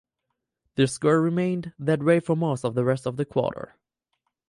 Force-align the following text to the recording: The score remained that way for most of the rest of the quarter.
The 0.77 0.87
score 0.87 1.21
remained 1.21 1.73
that 1.77 2.01
way 2.01 2.19
for 2.19 2.35
most 2.35 2.65
of 2.65 2.73
the 2.73 2.83
rest 2.83 3.05
of 3.05 3.17
the 3.17 3.23
quarter. 3.25 3.75